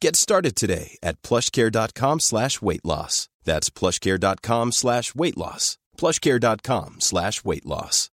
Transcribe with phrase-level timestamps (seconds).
[0.00, 3.28] Get started today at plushcare.com slash weight loss.
[3.44, 5.78] That's plushcare.com slash weight loss.
[5.96, 8.10] plushcare.com slash weight loss.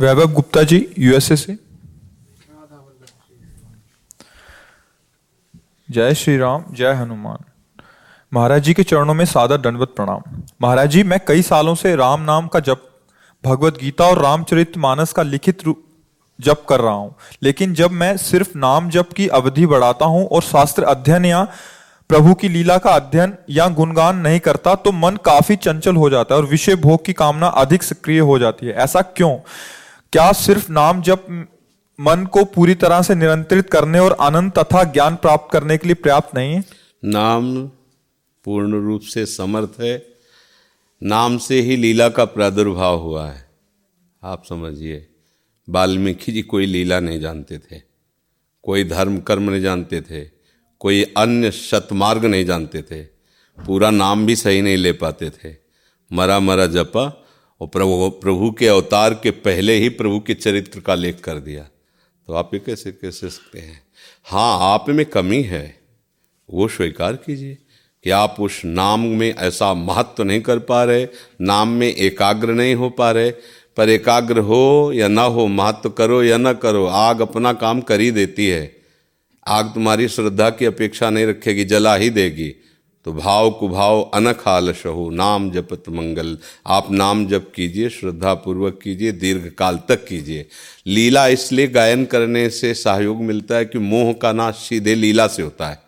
[0.00, 1.56] Vaibhav Gupta ji USA से
[5.89, 7.43] जय श्री राम जय हनुमान।
[8.31, 12.21] महाराज जी के चरणों में सादर दंडवत प्रणाम। महाराज जी, मैं कई सालों से राम
[12.21, 12.81] नाम का जप,
[13.43, 15.83] भगवत गीता और रामचरित मानस का लिखित रूप
[16.39, 20.41] जप कर रहा हूँ। लेकिन जब मैं सिर्फ़ नाम जप की अवधि बढ़ाता हूँ और
[20.41, 21.43] शास्त्र अध्ययन या
[22.09, 26.35] प्रभु की लीला का अध्ययन या गुणगान नहीं करता तो मन काफ़ी चंचल हो जाता
[26.35, 29.35] है और विषय भोग की कामना अधिक सक्रिय हो जाती है। ऐसा क्यों?
[30.13, 31.47] क्या सिर्फ़ नाम जप
[31.99, 35.95] मन को पूरी तरह से नियंत्रित करने और आनंद तथा ज्ञान प्राप्त करने के लिए
[35.95, 36.63] पर्याप्त नहीं है?
[37.05, 37.67] नाम
[38.45, 39.95] पूर्ण रूप से समर्थ है।
[41.01, 43.45] नाम से ही लीला का प्रादुर्भाव हुआ है।
[44.23, 45.07] आप समझिए,
[45.67, 47.81] वाल्मीकि जी कोई लीला नहीं जानते थे,
[48.63, 50.23] कोई धर्म कर्म नहीं जानते थे,
[50.81, 53.01] कोई अन्य शतमार्ग नहीं जानते थे,
[53.57, 55.55] पूरा नाम भी सही नहीं ले पाते थे।
[56.11, 57.05] मरा मरा जपा
[57.61, 61.67] और प्रभु प्रभु के अवतार के पहले ही प्रभु के चरित्र का लेख कर दिया।
[62.27, 63.81] तो आप ये कैसे कैसे सकते हैं?
[64.25, 65.79] हाँ आप में कमी है।
[66.53, 67.57] वो स्वीकार कीजिए
[68.03, 71.07] कि आप उस नाम में ऐसा महत्व नहीं कर पा रहे,
[71.41, 73.31] नाम में एकाग्र नहीं हो पा रहे।
[73.77, 77.99] पर एकाग्र हो या ना हो, महत्व करो या ना करो, आग अपना काम कर
[77.99, 78.75] ही देती है।
[79.47, 82.55] आग तुम्हारी श्रद्धा की अपेक्षा नहीं रखेगी, जला ही देगी।
[83.07, 86.37] तो भाव कुभाव अनख आलस हो नाम जपत मंगल।
[86.67, 90.45] आप नाम जप कीजिए श्रद्धा पूर्वक कीजिए दीर्घ काल तक कीजिए।
[90.87, 95.41] लीला इसलिए गायन करने से सहयोग मिलता है कि मोह का नाश सीधे लीला से
[95.41, 95.79] होता है।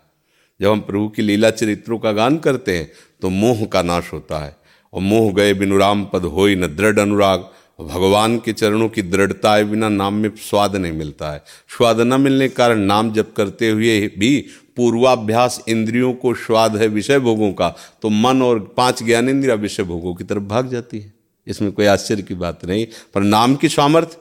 [0.60, 2.90] जब हम प्रभु की लीला चरित्रों का गान करते हैं
[3.22, 4.56] तो मोह का नाश होता है।
[4.92, 7.48] और मोह गए बिनुराम पद हो न दृढ़ अनुराग।
[7.82, 12.20] भगवान के चरणों की दृढ़ता है बिना नाम में स्वाद नहीं मिलता है। स्वाद न
[12.20, 14.46] मिलने के कारण नाम जप करते हुए भी
[14.76, 17.68] पूर्वाभ्यास इंद्रियों को स्वाद है विषय भोगों का
[18.02, 21.12] तो मन और पाँच ज्ञान इंद्रिया विषय भोगों की तरफ़ भाग जाती है।
[21.46, 24.16] इसमें कोई आश्चर्य की बात नहीं, पर नाम की सामर्थ्य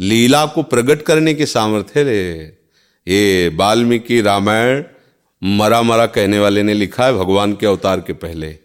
[0.00, 2.56] लीला को प्रकट करने की सामर्थ्य रे।
[3.06, 4.82] ये वाल्मीकि रामायण
[5.42, 8.58] मरा मरा कहने वाले ने लिखा है, भगवान के अवतार के पहले।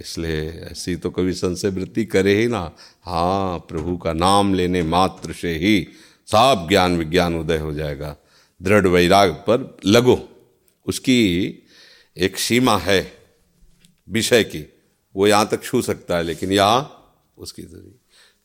[0.00, 2.70] इसलिए ऐसी तो कभी संशय वृत्ति करे ही ना।
[3.02, 5.86] हाँ प्रभु का नाम लेने मात्र से ही
[6.28, 8.16] सब ज्ञान विज्ञान उदय हो जाएगा।
[8.60, 10.28] दृढ़ वैराग पर लगो।
[10.86, 11.18] उसकी
[12.16, 13.12] एक सीमा है
[14.08, 14.64] विषय की।
[15.16, 16.96] वो यहाँ तक छू सकता है, लेकिन यहाँ
[17.38, 17.62] उसकी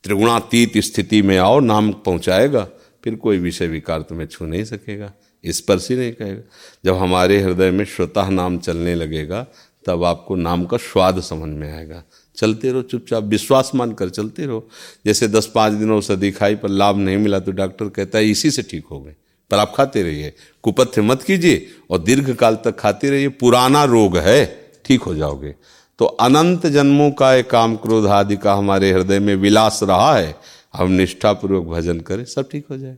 [0.03, 2.67] त्रिगुणातीत स्थिति में आओ, नाम पहुँचाएगा,
[3.03, 5.11] फिर कोई विषय विकार तुम्हें छू नहीं सकेगा।
[5.43, 6.41] स्पर्श ही नहीं कहेगा।
[6.85, 9.45] जब हमारे हृदय में श्रोता नाम चलने लगेगा
[9.85, 12.03] तब आपको नाम का स्वाद समझ में आएगा।
[12.37, 14.67] चलते रहो, चुपचाप विश्वास मान कर चलते रहो।
[15.05, 18.51] जैसे दस पाँच दिनों से दिखाई पर लाभ नहीं मिला तो डॉक्टर कहता है, इसी
[18.51, 19.15] से ठीक हो गए।
[19.51, 20.33] पर आप खाते रहिए।
[20.63, 25.55] कुपथ्य मत कीजिए और दीर्घ काल तक खाते रहिए। पुराना रोग है, ठीक हो जाओगे।
[25.99, 30.35] तो अनंत जन्मों का एक काम क्रोध आदि का हमारे हृदय में विलास रहा है।
[30.73, 32.97] हम निष्ठापूर्वक भजन करें, सब ठीक हो जाएगा।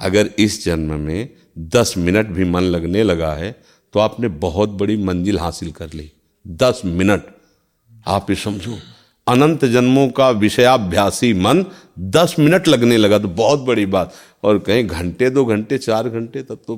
[0.00, 1.28] अगर इस जन्म में
[1.58, 3.54] दस मिनट भी मन लगने लगा है
[3.94, 6.10] तो आपने बहुत बड़ी मंजिल हासिल कर ली।
[6.46, 7.22] दस मिनट।
[8.06, 8.76] आप ये समझो,
[9.26, 11.64] अनंत जन्मों का विषयाभ्यासी मन
[11.98, 16.42] दस मिनट लगने लगा तो बहुत बड़ी बात। और कहीं घंटे, दो घंटे, चार घंटे,
[16.42, 16.76] तब तो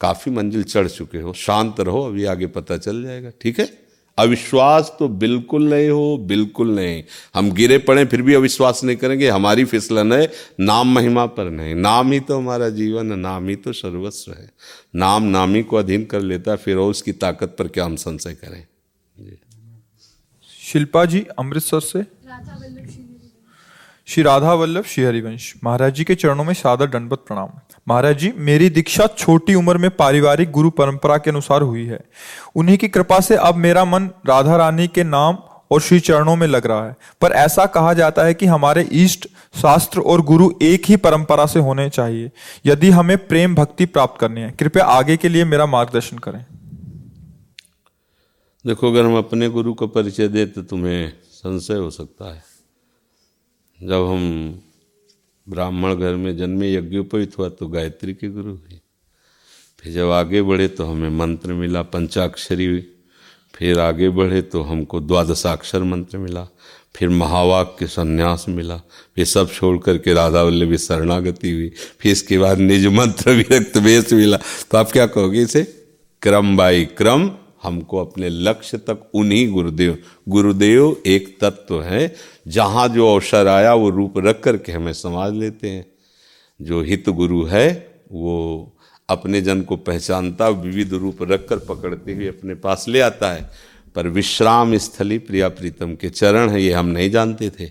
[0.00, 3.68] काफ़ी मंजिल चढ़ चुके हो। शांत रहो, अभी आगे पता चल जाएगा। ठीक है?
[4.20, 7.02] अविश्वास तो बिल्कुल नहीं हो बिल्कुल नहीं।
[7.34, 10.30] हम गिरे पड़े फिर भी अविश्वास नहीं करेंगे हमारी फिसलन है
[10.60, 14.50] नाम महिमा पर नहीं। नाम ही तो हमारा जीवन है नाम ही तो सर्वस्व है।
[14.96, 18.66] नाम नामी को अधीन कर लेता है फिर उसकी ताकत पर क्या हम संशय करें?
[20.60, 22.00] शिल्पा जी अमृतसर से?
[24.10, 27.48] श्री राधा वल्लभ श्री हरिवंश, महाराज जी के चरणों में सादर दंडवत प्रणाम।
[27.88, 32.00] महाराज जी, मेरी दीक्षा छोटी उम्र में पारिवारिक गुरु परंपरा के अनुसार हुई है।
[32.56, 35.38] उन्हीं की कृपा से अब मेरा मन राधा रानी के नाम
[35.70, 39.28] और श्री चरणों में लग रहा है। पर ऐसा कहा जाता है कि हमारे ईष्ट,
[39.54, 42.30] शास्त्र और गुरु एक ही परंपरा से होने चाहिए।
[42.66, 46.44] यदि हमें प्रेम भक्ति प्राप्त करनी है, कृपया आगे के लिए मेरा मार्गदर्शन करें।
[48.64, 52.49] देखो, अगर हम अपने गुरु को परिचय दे तो तुम्हें संशय हो सकता है।
[53.82, 54.54] जब हम
[55.48, 58.80] ब्राह्मण घर में जन्मे, यज्ञोपवित हुआ तो गायत्री के गुरु हुए।
[59.80, 62.80] फिर जब आगे बढ़े तो हमें मंत्र मिला, पंचाक्षरी।
[63.54, 66.48] फिर आगे बढ़े तो हमको द्वादशाक्षर मंत्र मिला।
[66.94, 68.76] फिर महावाक्य संन्यास मिला।
[69.16, 74.12] फिर सब छोड़ करके राधा वल्लभी शरणागति हुई। फिर इसके बाद निज मंत्र विरक्त वेश
[74.12, 74.36] मिला।
[74.70, 75.62] तो आप क्या कहोगे इसे?
[76.22, 77.30] क्रम बाई क्रम
[77.62, 79.98] हमको अपने लक्ष्य तक उन्हीं गुरुदेव
[80.28, 82.14] गुरुदेव एक तत्व है,
[82.48, 85.86] जहाँ जो अवसर आया वो रूप रख कर के हमें समाज लेते हैं।
[86.62, 88.76] जो हित गुरु है, वो
[89.08, 93.50] अपने जन को पहचानता, विविध रूप रख कर पकड़ते हुए अपने पास ले आता है।
[93.94, 97.70] पर विश्राम स्थली प्रिया प्रीतम के चरण है, ये हम नहीं जानते थे।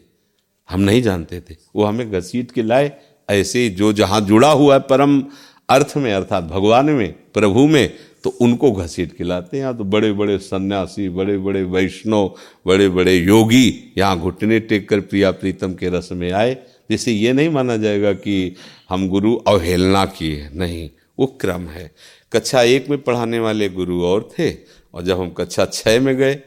[0.69, 2.91] हम नहीं जानते थे। वो हमें घसीट के लाए,
[3.29, 5.23] ऐसे जो जहाँ जुड़ा हुआ है परम
[5.69, 7.93] अर्थ में, अर्थात भगवान में, प्रभु में
[8.23, 12.33] तो उनको घसीट के लाते हैं। यहाँ तो बड़े बड़े सन्यासी बड़े बड़े वैष्णव
[12.67, 16.57] बड़े बड़े योगी यहाँ घुटने टेक कर प्रिया प्रीतम के रस में आए।
[16.89, 18.55] जिससे ये नहीं माना जाएगा कि
[18.89, 20.89] हम गुरु अवहेलना किए। नहीं,
[21.19, 21.91] वो क्रम है।
[22.31, 24.51] कक्षा एक में पढ़ाने वाले गुरु और थे
[24.93, 26.39] और जब हम कक्षा छः में गए,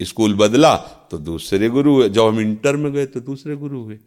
[0.00, 0.74] स्कूल बदला
[1.10, 3.98] तो दूसरे गुरु हुए। जब हम इंटर में गए तो दूसरे गुरु हुए।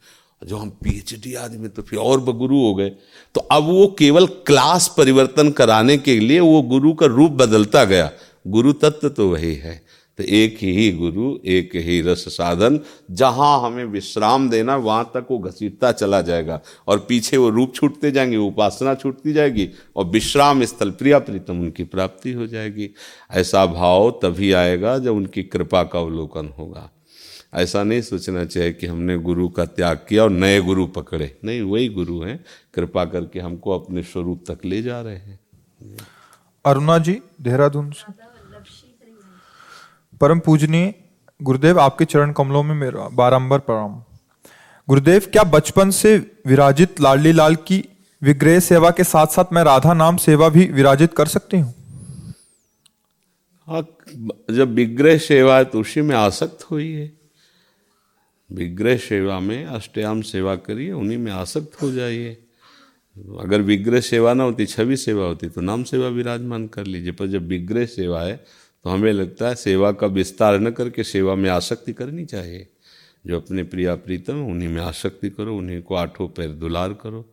[0.44, 2.90] जो हम पीएचडी आदमी तो फिर और गुरु हो गए।
[3.36, 8.12] तो अब वो केवल क्लास परिवर्तन कराने के लिए वो गुरु का रूप बदलता गया।
[8.48, 12.80] गुरु तत्व तो वही है। तो एक ही गुरु, एक ही रस साधन,
[13.12, 18.12] जहाँ हमें विश्राम देना, वहाँ तक वो घसीटता चला जाएगा। और पीछे वो रूप छूटते
[18.12, 22.90] जाएँगे, उपासना छूटती जाएगी, और विश्राम स्थल प्रिया प्रीतम उनकी प्राप्ति हो जाएगी।
[23.32, 26.93] ऐसा भाव तभी आएगा जब उनकी कृपा का अवलोकन होगा।
[27.54, 31.62] ऐसा नहीं सोचना चाहिए कि हमने गुरु का त्याग किया और नए गुरु पकड़े। नहीं
[31.62, 35.40] वही गुरु हैं। कृपा करके हमको अपने स्वरूप तक ले जा रहे हैं।
[36.66, 38.12] अरुणा जी देहरादून से।
[40.22, 40.94] परम पूजनीय
[41.42, 44.04] गुरुदेव आपके चरण कमलों में मेरा बारंबार प्रणाम।
[44.88, 46.18] गुरुदेव क्या बचपन से
[46.48, 47.84] विराजित लाडली लाल की
[48.22, 51.74] विग्रह सेवा के साथ साथ मैं राधा नाम सेवा भी विराजित कर सकती हूँ?
[53.68, 53.82] हाँ
[54.52, 57.23] जब विग्रह सेवा है तो उसी में आसक्त हुई है।
[58.54, 62.38] विग्रह सेवा में अष्टयाम सेवा करिए, उन्हीं में आसक्त हो जाइए।
[63.40, 67.28] अगर विग्रह सेवा ना होती, छवि सेवा होती तो नाम सेवा विराजमान कर लीजिए। पर
[67.28, 68.36] जब विग्रह सेवा है
[68.86, 72.68] तो हमें लगता है सेवा का विस्तार न करके सेवा में आसक्ति करनी चाहिए।
[73.28, 77.26] जो अपने प्रिया प्रीतम, उन्हीं में आसक्ति करो, उन्हीं को आठों पैर दुलार करो।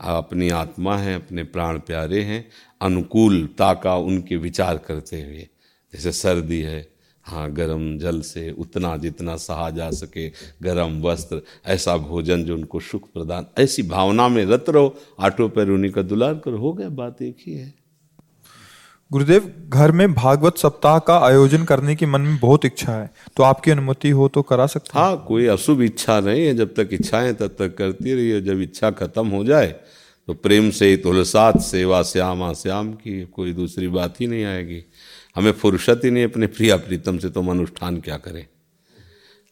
[0.00, 2.48] आप अपनी आत्मा है, अपने प्राण प्यारे हैं,
[2.82, 5.46] अनुकूलता का उनके विचार करते हुए।
[5.92, 6.86] जैसे सर्दी है
[7.26, 10.28] हाँ गर्म जल से उतना जितना सहा जा सके
[10.62, 15.68] गर्म वस्त्र ऐसा भोजन जो उनको सुख प्रदान ऐसी भावना में रत रहो आठों पैर
[15.68, 17.74] उन्हीं का दुलार करो हो गया बात एक ही है।
[19.10, 23.42] गुरुदेव घर में भागवत सप्ताह का आयोजन करने की मन में बहुत इच्छा है तो
[23.42, 27.32] आपकी अनुमति हो तो करा सकते हाँ। कोई अशुभ इच्छा नहीं है जब तक इच्छाएँ
[27.34, 29.74] तब तक करती रही है जब इच्छा खत्म हो जाए
[30.28, 34.82] तो प्रेम से ही तुलसात सेवा श्यामा श्याम की कोई दूसरी बात ही नहीं आएगी।
[35.36, 38.46] हमें फुर्सत ही नहीं अपने प्रिया प्रीतम से तो अनुष्ठान क्या करें?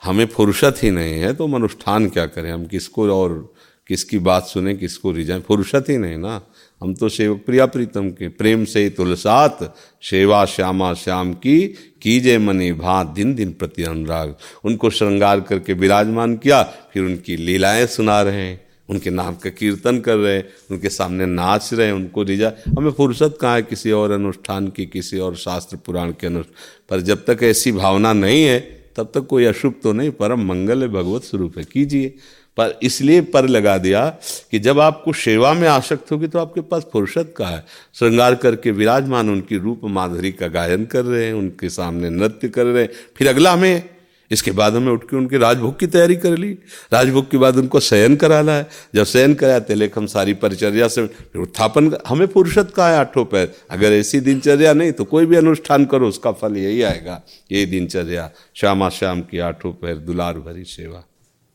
[0.05, 2.53] हमें फुर्सत ही नहीं है तो अनुष्ठान क्या करें?
[2.53, 3.55] हम किसको और
[3.87, 6.43] किसकी बात सुने, किसको रिजाएँ फुर्सत ही नहीं ना।
[6.81, 11.69] हम तो सेवक प्रिया प्रीतम के प्रेम से तुलसात, सेवा श्यामा श्याम की,
[12.03, 17.87] कीजे मनी भात दिन दिन प्रति अनुराग। उनको श्रृंगार करके विराजमान किया, फिर उनकी लीलाएँ
[17.87, 21.95] सुना रहे हैं। उनके नाम का कीर्तन कर रहे हैं, उनके सामने नाच रहे हैं,
[21.95, 26.27] उनको रिजा हमें फुर्सत कहाँ है किसी और अनुष्ठान की, किसी और शास्त्र पुराण के
[26.27, 26.55] अनुष्ठान
[26.91, 28.61] पर जब तक ऐसी भावना नहीं है,
[28.97, 32.15] तब तक कोई अशुभ तो नहीं, परम मंगल है, भगवत स्वरूप है, कीजिए।
[32.57, 34.07] पर इसलिए पर लगा दिया
[34.51, 37.65] कि जब आपको सेवा में आसक्त होगी तो आपके पास फुर्सत का है?
[37.95, 42.67] श्रृंगार करके विराजमान उनकी रूप माधुरी का गायन कर रहे हैं, उनके सामने नृत्य कर
[42.67, 43.83] रहे हैं, फिर अगला हमें
[44.31, 46.53] इसके बाद हमें उठ के उनके राजभोग की तैयारी कर ली।
[46.93, 51.07] राजभोग के बाद उनको शयन कराना है जब शयन कराया तिलेक हम सारी परिचर्या से
[51.07, 55.37] फिर उत्थापन हमें फुर्सत का है आठों पैर। अगर ऐसी दिनचर्या नहीं तो कोई भी
[55.37, 57.21] अनुष्ठान करो उसका फल यही आएगा।
[57.53, 61.05] यही दिनचर्या श्यामा श्याम की आठों पैर दुलार भरी सेवा।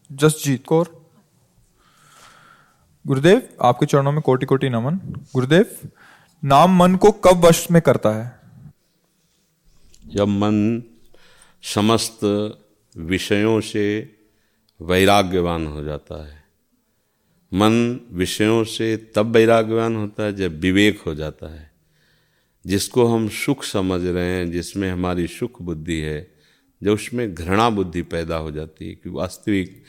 [0.10, 0.96] जसजीत कौर।
[3.06, 4.96] गुरुदेव आपके चरणों में कोटि कोटि नमन।
[5.34, 5.66] गुरुदेव
[6.44, 8.32] नाम मन को कब वश में करता है?
[10.14, 10.84] जब मन
[11.64, 12.20] समस्त
[12.98, 14.16] विषयों से
[14.82, 16.44] वैराग्यवान हो जाता है।
[17.54, 21.72] मन विषयों से तब वैराग्यवान होता है जब विवेक हो जाता है।
[22.68, 26.40] जिसको हम सुख समझ रहे हैं, जिसमें हमारी सुख बुद्धि है
[26.84, 29.84] जब उसमें घृणा बुद्धि पैदा हो जाती है कि वास्तविक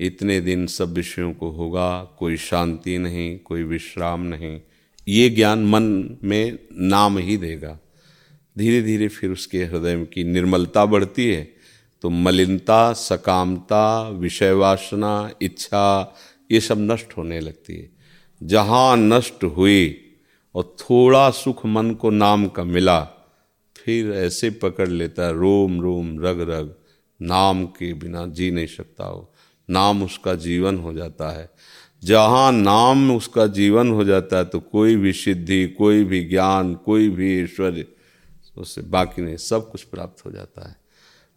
[0.00, 4.60] इतने दिन सब विषयों को होगा, कोई शांति नहीं, कोई विश्राम नहीं,
[5.08, 7.78] ये ज्ञान मन में नाम ही देगा।
[8.56, 11.42] धीरे धीरे फिर उसके हृदय की निर्मलता बढ़ती है।
[12.02, 16.14] तो मलिनता, सकामता विषय वासना इच्छा,
[16.50, 17.90] ये सब नष्ट होने लगती है।
[18.42, 19.98] जहाँ नष्ट हुई
[20.54, 23.00] और थोड़ा सुख मन को नाम का मिला,
[23.76, 26.74] फिर ऐसे पकड़ लेता है, रोम रोम, रग रग,
[27.20, 29.28] नाम के बिना जी नहीं सकता हो
[29.68, 31.48] नाम उसका जीवन हो जाता है।
[32.02, 37.08] जहाँ नाम उसका जीवन हो जाता है तो कोई भी सिद्धि, कोई भी ज्ञान, कोई
[37.08, 37.86] भी ऐश्वर्य
[38.56, 40.76] उससे बाकी नहीं, सब कुछ प्राप्त हो जाता है।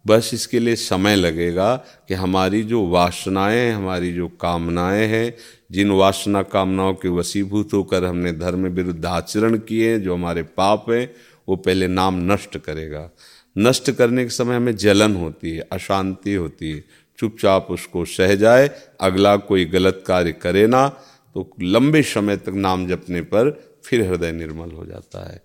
[0.06, 5.36] बस इसके लिए समय लगेगा कि हमारी जो वासनाएँ हमारी जो कामनाएँ हैं,
[5.70, 11.14] जिन वासना कामनाओं के वसीभूत होकर हमने धर्म विरुद्ध आचरण किए जो हमारे पाप हैं,
[11.48, 13.10] वो पहले नाम नष्ट करेगा।
[13.58, 16.84] नष्ट करने के समय हमें जलन होती है, अशांति होती है।
[17.18, 18.70] चुपचाप उसको सह जाए,
[19.00, 20.88] अगला कोई गलत कार्य करे ना
[21.34, 23.50] तो लंबे समय तक नाम जपने पर
[23.84, 25.42] फिर हृदय निर्मल हो जाता है।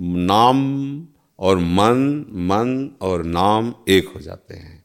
[0.00, 0.56] नाम
[1.42, 4.84] और मन मन और नाम एक हो जाते हैं।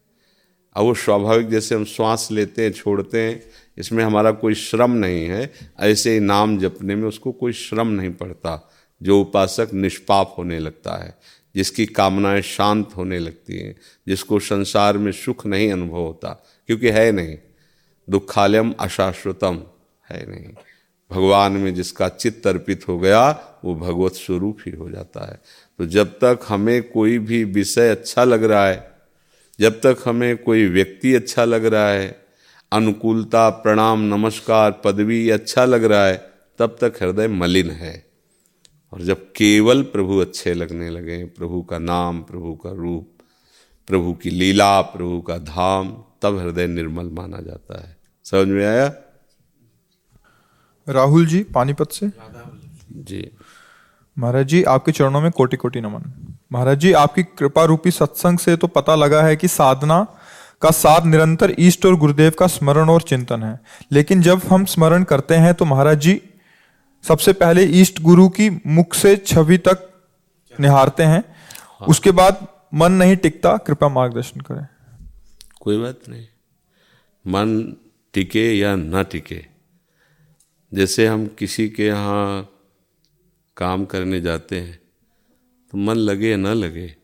[0.75, 3.43] अब वो स्वाभाविक जैसे हम श्वास लेते हैं, छोड़ते हैं,
[3.77, 8.13] इसमें हमारा कोई श्रम नहीं है। ऐसे ही नाम जपने में उसको कोई श्रम नहीं
[8.13, 8.71] पड़ता,
[9.03, 11.17] जो उपासक निष्पाप होने लगता है,
[11.55, 13.75] जिसकी कामनाएँ शांत होने लगती हैं,
[14.07, 17.37] जिसको संसार में सुख नहीं अनुभव होता, क्योंकि है नहीं।
[18.09, 19.63] दुखालयम अशाश्वतम,
[20.09, 20.53] है नहीं।
[21.11, 25.39] भगवान में जिसका चित्त अर्पित हो गया, वो भगवत स्वरूप ही हो जाता है।
[25.79, 28.91] तो जब तक हमें कोई भी विषय अच्छा लग रहा है
[29.59, 32.25] जब तक हमें कोई व्यक्ति अच्छा लग रहा है
[32.71, 38.05] अनुकूलता प्रणाम नमस्कार पदवी अच्छा लग रहा है तब तक हृदय मलिन है।
[38.93, 43.13] और जब केवल प्रभु अच्छे लगने लगे प्रभु का नाम प्रभु का रूप
[43.87, 48.93] प्रभु की लीला प्रभु का धाम तब हृदय निर्मल माना जाता है। समझ में आया?
[50.89, 52.11] राहुल जी पानीपत से?
[52.91, 53.31] जी।
[54.17, 56.03] महाराज जी आपके चरणों में कोटि कोटि नमन।
[56.51, 60.05] महाराज जी आपकी कृपा रूपी सत्संग से तो पता लगा है कि साधना
[60.61, 63.59] का साथ निरंतर ईष्ट और गुरुदेव का स्मरण और चिंतन है।
[63.91, 66.21] लेकिन जब हम स्मरण करते हैं तो महाराज जी
[67.03, 69.87] सबसे पहले ईष्ट गुरु की मुख से छवि तक
[70.59, 71.23] निहारते हैं।
[71.59, 74.65] हाँ। उसके बाद मन नहीं टिकता कृपया मार्गदर्शन करें।
[75.61, 76.25] कोई बात नहीं।
[77.25, 77.75] मन
[78.13, 79.43] टिके या ना टिके
[80.71, 82.49] जैसे हम किसी के यहाँ
[83.57, 84.79] काम करने जाते हैं
[85.73, 86.95] तो मन लगे या ना लगे,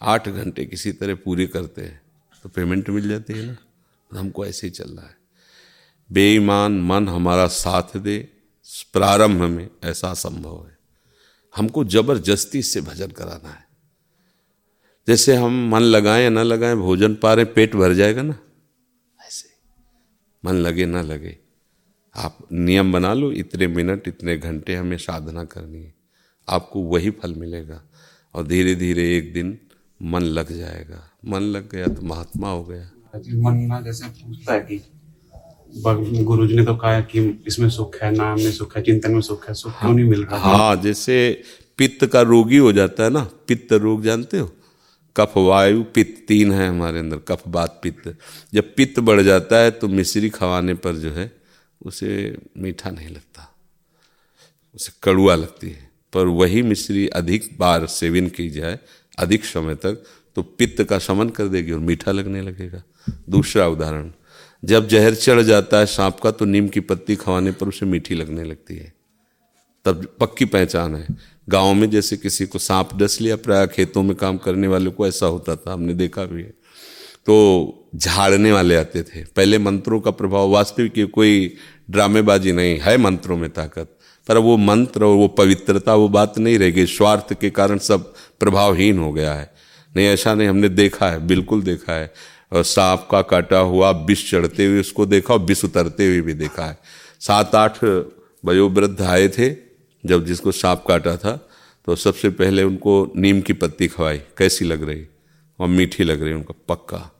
[0.00, 2.00] आठ घंटे किसी तरह पूरे करते हैं
[2.44, 5.16] तो पेमेंट मिल जाती है ना। तो हमको ऐसे ही चल रहा है।
[6.10, 8.18] बेईमान मन हमारा साथ दे,
[8.92, 10.76] प्रारंभ में ऐसा संभव है।
[11.54, 13.64] हमको ज़बरदस्ती से भजन कराना है।
[15.08, 18.38] जैसे हम मन लगाएँ या ना लगाएँ, भोजन पा रहे पेट भर जाएगा ना।
[19.18, 19.48] ऐसे
[20.44, 21.38] मन लगे ना लगे।
[22.16, 25.94] आप नियम बना लो इतने मिनट इतने घंटे हमें साधना करनी है।
[26.48, 27.82] आपको वही फल मिलेगा।
[28.34, 29.58] और धीरे धीरे एक दिन
[30.00, 34.60] मन लग जाएगा। मन लग गया तो महात्मा हो गया। मन ना जैसे पूछता है
[34.60, 39.12] कि गुरु जी ने तो कहा कि इसमें सुख है नाम में सुख है चिंतन
[39.12, 40.38] में सुख है सुख क्यों नहीं मिल रहा?
[40.38, 41.42] हाँ जैसे
[41.78, 44.50] पित्त का रोगी हो जाता है ना पित्त रोग जानते हो?
[45.16, 48.16] कफ वायु पित्त तीन है हमारे अंदर कफ बात पित्त।
[48.54, 51.30] जब पित्त बढ़ जाता है तो मिश्री खवाने पर जो है
[51.80, 53.54] उसे मीठा नहीं लगता,
[54.74, 58.78] उसे कड़ुआ लगती है। पर वही मिश्री अधिक बार सेवन की जाए,
[59.18, 60.02] अधिक समय तक
[60.36, 62.82] तो पित्त का शमन कर देगी और मीठा लगने लगेगा।
[63.28, 64.10] दूसरा उदाहरण,
[64.62, 68.14] जब जहर चढ़ जाता है सांप का तो नीम की पत्ती खवाने पर उसे मीठी
[68.14, 68.92] लगने लगती है।
[69.84, 71.06] तब पक्की पहचान है।
[71.48, 75.06] गाँव में जैसे किसी को सांप डस लिया, प्राय खेतों में काम करने वाले को
[75.06, 76.52] ऐसा होता था, हमने देखा भी है।
[77.26, 81.56] तो झाड़ने वाले आते थे। पहले मंत्रों का प्रभाव, वास्तविक कोई
[81.90, 83.92] ड्रामेबाजी नहीं है मंत्रों में ताकत।
[84.28, 88.14] पर वो मंत्र और वो पवित्रता, वो बात नहीं रह गई। स्वार्थ के कारण सब
[88.40, 89.54] प्रभावहीन हो गया है।
[89.96, 92.12] नहीं, ऐसा नहीं, हमने देखा है, बिल्कुल देखा है।
[92.52, 96.34] और सांप का काटा हुआ, विष चढ़ते हुए उसको देखा और विष उतरते हुए भी
[96.34, 96.78] देखा है।
[97.20, 97.84] सात आठ
[98.44, 99.50] वयोवृद्ध आए थे,
[100.06, 101.48] जब जिसको सांप काटा था
[101.86, 105.04] तो सबसे पहले उनको नीम की पत्ती खवाई। कैसी लग रही?
[105.60, 107.15] और मीठी लग रही, उनका पक्का।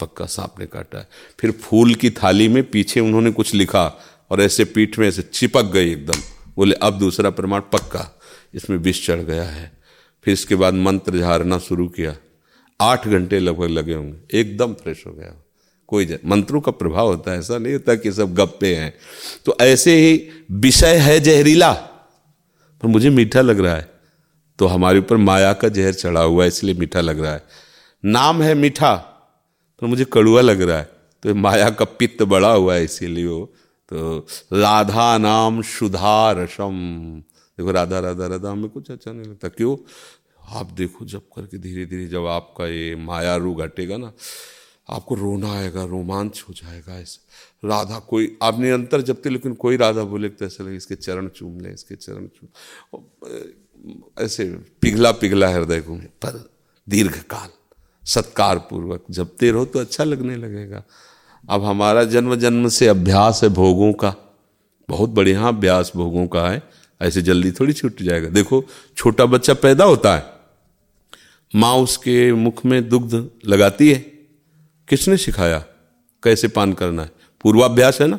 [0.00, 1.08] पक्का सांप ने काटा है।
[1.40, 5.62] फिर फूल की थाली में पीछे उन्होंने कुछ लिखा और ऐसे पीठ में ऐसे चिपक
[5.62, 6.20] गई एकदम।
[6.56, 8.20] बोले, अब दूसरा प्रमाण पक्का।
[8.54, 9.72] इसमें विष चढ़ गया है।
[10.24, 12.16] फिर इसके बाद मंत्र झारना शुरू किया।
[12.80, 15.44] आठ घंटे लगभग लगे होंगे। एकदम फ्रेश हो गया।
[15.88, 18.94] कोई मंत्रों का प्रभाव होता है, ऐसा नहीं होता कि सब गप्पे हैं।
[19.44, 21.72] तो ऐसे ही विषय है जहरीला।
[22.82, 23.90] पर मुझे मीठा लग रहा है।
[24.58, 27.42] तो हमारे ऊपर माया का जहर चढ़ा हुआ है, इसलिए मीठा लग रहा है।
[28.04, 29.06] नाम है मीठा।
[29.80, 30.88] पर मुझे कड़ुआ लग रहा है।
[31.22, 33.44] तो माया का पित्त बड़ा हुआ है, इसीलिए वो
[33.90, 37.22] तो राधा नाम सुधा रसम।
[37.58, 39.76] देखो, राधा राधा राधा, हमें कुछ अच्छा नहीं लगता। क्यों?
[40.50, 44.12] आप देखो, जब करके धीरे धीरे जब आपका ये माया रू घटेगा ना,
[44.88, 50.02] आपको रोना आएगा, रोमांच हो जाएगा ऐसा। राधा कोई आप निरंतर जबते लेकिन कोई राधा
[50.04, 53.04] बोले तो ऐसा लगे इसके चरण चूम ले, इसके चरण चूम।
[54.24, 54.44] ऐसे
[54.80, 56.50] पिघला पिघला हृदय को। पर
[56.86, 57.48] दीर्घ काल
[58.10, 60.82] सत्कार पूर्वक जबते रहो तो अच्छा लगने लगेगा।
[61.50, 64.14] अब हमारा जन्म जन्म से अभ्यास है भोगों का।
[64.88, 66.62] बहुत बढ़िया अभ्यास भोगों का है।
[67.02, 68.64] ऐसे जल्दी थोड़ी छूट जाएगा। देखो,
[68.96, 70.26] छोटा बच्चा पैदा होता है।
[71.54, 73.98] माँ उसके मुख में दुग्ध लगाती है।
[74.88, 75.58] किसने सिखाया?
[76.24, 77.10] कैसे पान करना है?
[77.40, 78.18] पूर्वाभ्यास है ना?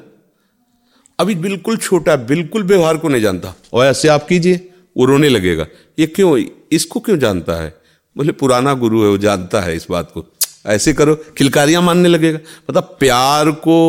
[1.20, 5.68] अभी बिल्कुल छोटा, बिल्कुल व्यवहार को नहीं जानता। और ऐसे आप कीजिए, वो रोने लगेगा।
[6.00, 7.81] ये क्यों, इसको क्यों जानता है?
[8.18, 10.26] बोले, पुराना गुरु है, वो जानता है इस बात को।
[10.66, 12.40] ऐसे करो खिलकारियाँ मानने लगेगा।
[12.70, 13.80] मतलब प्यार को,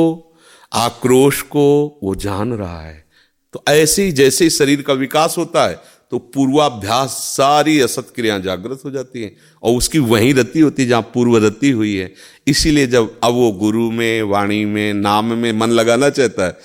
[0.72, 3.04] आक्रोश को, वो जान रहा है।
[3.52, 5.80] तो ऐसे ही, जैसे ही शरीर का विकास होता है
[6.12, 10.88] तो पूर्वाभ्यास सारी असत क्रिया जागृत हो जाती हैं। और उसकी वही रति होती है,
[10.88, 12.12] जहाँ पूर्व रति हुई है।
[12.46, 16.58] इसीलिए जब अब वो गुरु में, वाणी में, नाम में मन लगाना चाहता है,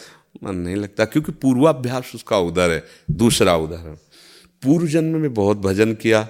[0.44, 3.96] मन नहीं लगता, क्योंकि पूर्वाभ्यास उसका उधर है, दूसरा उदाहरण
[4.64, 6.28] पूर्व जन्म में बहुत भजन किया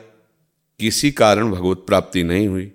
[0.79, 2.65] किसी कारण भगवत प्राप्ति नहीं हुई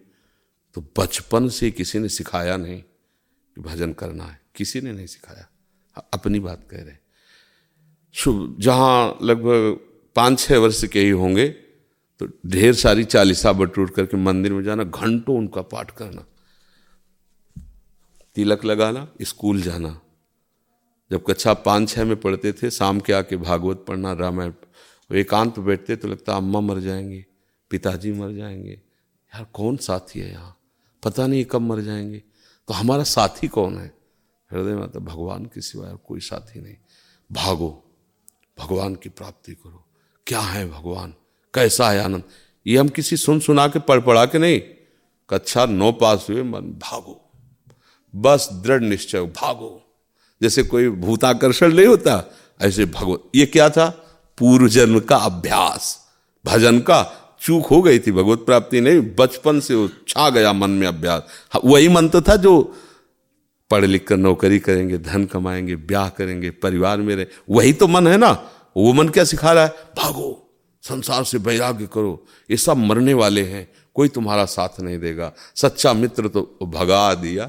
[0.74, 5.48] तो बचपन से किसी ने सिखाया नहीं कि भजन करना है। किसी ने नहीं सिखाया।
[6.14, 6.96] अपनी बात कह रहे
[8.14, 9.78] शुभ, जहाँ लगभग
[10.16, 11.48] पाँच छः वर्ष के ही होंगे
[12.20, 16.24] तो ढेर सारी चालीसा बटूर करके मंदिर में जाना, घंटों उनका पाठ करना।
[18.36, 20.00] तिलक लगाना, स्कूल जाना।
[21.10, 24.52] जब कक्षा पाँच छः में पढ़ते थे, शाम के आके भागवत पढ़ना, रामायण
[25.10, 27.24] एकांत बैठते तो लगता अम्मा मर जाएँगे।
[27.72, 28.72] पिताजी मर जाएँगे।
[29.34, 30.58] यार, कौन साथी है यहाँ?
[31.02, 32.22] पता नहीं कब मर जाएँगे।
[32.68, 33.94] तो हमारा साथी कौन है?
[34.52, 36.74] हृदय माता भगवान के सिवाय कोई साथी नहीं।
[37.32, 37.84] भागो,
[38.58, 39.84] भगवान की प्राप्ति करो।
[40.26, 41.14] क्या है भगवान?
[41.54, 42.22] कैसा है आनंद?
[42.66, 44.60] ये हम किसी सुन सुना के पढ़ पढ़ा के नहीं।
[45.30, 47.30] कक्षा नौ पास हुए मन, भागो।
[48.14, 49.96] बस दृढ़ निश्चय, भागो।
[50.42, 53.90] जैसे कोई भूताकर्षण नहीं होता, ऐसे भगवत ये क्या था?
[54.38, 56.08] पूर्व जन्म का अभ्यास,
[56.44, 60.70] भजन का चूक हो गई थी भगवत प्राप्ति नहीं बचपन से वो छा गया मन
[60.70, 62.76] में अभ्यास। हाँ, वही मंत्र था जो
[63.70, 68.06] पढ़ लिख कर नौकरी करेंगे धन कमाएँगे ब्याह करेंगे परिवार में रहे। वही तो मन
[68.06, 69.70] है ना। वो मन क्या सिखा रहा है?
[69.70, 70.48] भागो
[70.82, 75.92] संसार से वैराग्य करो। ये सब मरने वाले हैं कोई तुम्हारा साथ नहीं देगा। सच्चा
[75.92, 77.46] मित्र तो भगा दिया।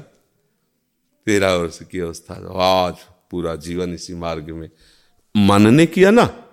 [1.26, 2.94] तेरह वर्ष की अवस्था। आज
[3.30, 4.70] पूरा जीवन इसी मार्ग में।
[5.36, 6.44] मन ने किया ना।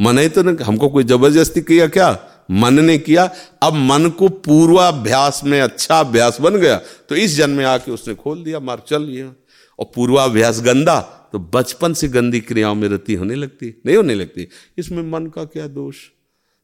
[0.00, 2.28] मन ही तो हमको कोई ज़बरदस्ती किया क्या?
[2.48, 3.24] मन ने किया,
[3.62, 6.76] अब मन को पूर्वाभ्यास में अच्छा अभ्यास बन गया
[7.08, 9.32] तो इस जन्म में आके उसने खोल दिया, मार्ग चल लिया
[9.78, 11.00] और पूर्वाभ्यास गंदा
[11.32, 15.44] तो बचपन से गंदी क्रियाओं में रति होने लगती, नहीं होने लगती। इसमें मन का
[15.44, 15.96] क्या दोष?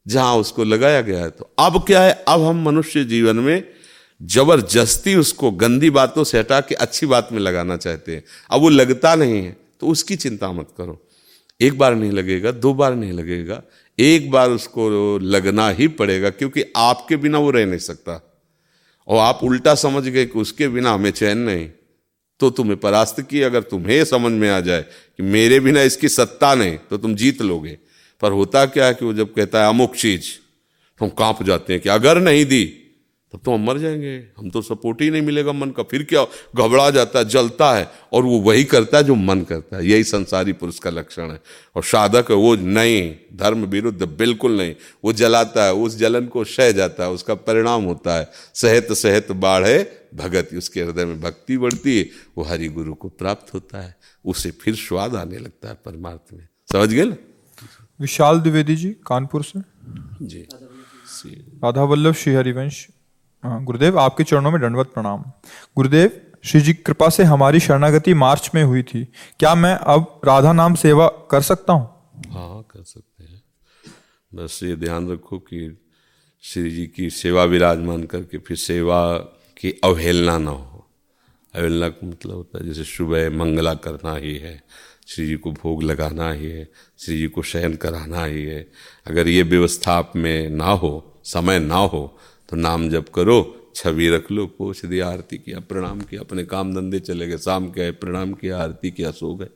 [0.06, 2.24] जहाँ उसको लगाया गया है तो अब क्या है?
[2.28, 3.64] अब हम मनुष्य जीवन में
[4.20, 8.68] ज़बरदस्ती उसको गंदी बातों से हटा के अच्छी बात में लगाना चाहते हैं। अब वो
[8.68, 11.00] लगता नहीं है तो उसकी चिंता मत करो।
[11.60, 13.62] एक बार नहीं लगेगा, दो बार नहीं लगेगा,
[13.98, 18.22] एक बार उसको लगना ही पड़ेगा, क्योंकि आपके बिना वो रह नहीं सकता।
[19.08, 21.68] और आप उल्टा समझ गए कि उसके बिना हमें चैन नहीं
[22.40, 26.54] तो तुम्हें परास्त की अगर तुम्हें समझ में आ जाए कि मेरे बिना इसकी सत्ता
[26.54, 27.76] नहीं तो तुम जीत लोगे।
[28.22, 30.24] पर होता क्या है कि वो जब कहता है, अमुक चीज़।
[31.00, 32.77] तो हम काँप जाते हैं कि अगर नहीं दी
[33.32, 36.24] तब तो हम मर जाएँगे। हम तो सपोर्ट ही नहीं मिलेगा मन का। फिर क्या?
[36.56, 40.04] घबरा जाता है जलता है और वो वही करता है जो मन करता है। यही
[40.04, 41.40] संसारी पुरुष का लक्षण है।
[41.76, 46.72] और साधक वो नहीं। धर्म विरुद्ध बिल्कुल नहीं। वो जलाता है उस जलन को सह
[46.72, 51.98] जाता है उसका परिणाम होता है। सहत सहत बाढ़े भगत। उसके हृदय में भक्ति बढ़ती
[51.98, 56.32] है वो हरि गुरु को प्राप्त होता है। उसे फिर स्वाद आने लगता है परमार्थ
[56.32, 57.16] में। समझ गए ना?
[58.00, 59.60] विशाल द्विवेदी जी कानपुर से।
[60.22, 60.46] जी।
[61.64, 62.86] राधा वल्लभ श्री हरिवंश।
[63.44, 65.22] गुरुदेव, आपके चरणों में दंडवत प्रणाम।
[65.76, 69.04] गुरुदेव, श्री जी कृपा से हमारी शरणागति मार्च में हुई थी।
[69.38, 72.10] क्या मैं अब राधा नाम सेवा कर सकता हूँ?
[72.30, 73.42] हाँ कर सकते हैं।
[74.34, 75.78] बस ये ध्यान रखो कि
[76.42, 79.16] श्री जी की सेवा विराजमान करके फिर सेवा
[79.56, 80.86] की अवहेलना ना हो।
[81.54, 84.62] अवहेलना का मतलब होता है, जैसे सुबह मंगला करना ही है,
[85.06, 88.68] श्री जी को भोग लगाना ही है, श्री जी को शयन कराना ही है।
[89.06, 94.08] अगर ये व्यवस्था आप में ना हो, समय ना हो तो नाम जप करो, छवि
[94.08, 97.82] रख लो पोछ दिया आरती किया, प्रणाम किया, अपने काम धंधे चले गए, शाम के
[97.82, 99.48] आए, प्रणाम किया, आरती किया, सो गए।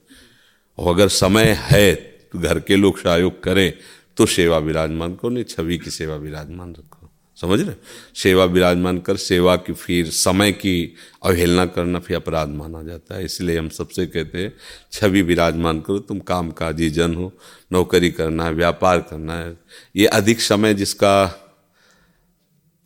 [0.78, 3.72] और अगर समय है तो घर के लोग सहयोग करें
[4.16, 7.74] तो सेवा विराजमान करो, नहीं, छवि की सेवा विराजमान रखो। समझ रहे?
[8.14, 13.24] सेवा विराजमान कर, सेवा की फिर समय की अवहेलना करना फिर अपराध माना जाता है।
[13.24, 14.52] इसलिए हम सबसे कहते हैं,
[14.92, 17.32] छवि विराजमान करो, तुम काम काजी जन हो,
[17.72, 19.56] नौकरी करना है, व्यापार करना है।
[19.96, 21.41] ये अधिक समय जिसका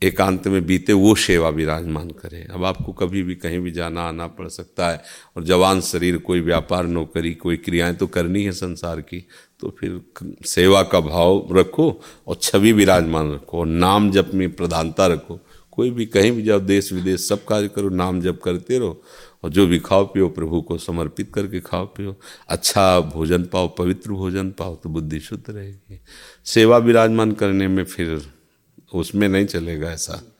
[0.02, 4.26] एकांत में बीते, वो सेवा विराजमान करे। अब आपको कभी भी कहीं भी जाना आना
[4.26, 5.02] पड़ सकता है,
[5.36, 9.26] और जवान शरीर, कोई व्यापार, नौकरी, कोई क्रियाएँ तो करनी है संसार की
[9.60, 10.00] तो फिर
[10.46, 11.88] सेवा का भाव रखो
[12.26, 15.38] और छवि विराजमान रखो, और नाम जप में प्रधानता रखो।
[15.72, 19.02] कोई भी कहीं भी जाओ, देश विदेश सब कार्य करो, नाम जप करते रहो,
[19.44, 22.16] और जो भी खाओ पियो, प्रभु को समर्पित करके खाओ पियो।
[22.48, 26.00] अच्छा भोजन पाओ, पवित्र भोजन पाओ तो बुद्धि शुद्ध रहेगी।
[26.44, 28.20] सेवा विराजमान करने में फिर
[28.94, 30.35] उसमें नहीं चलेगा ऐसा।